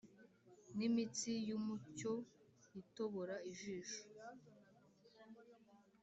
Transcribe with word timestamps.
n'imitsi 0.77 1.31
y'umucyo 1.49 2.13
itobora 2.81 3.35
ijisho. 3.51 4.01